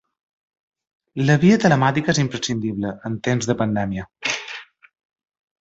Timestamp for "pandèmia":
3.63-4.11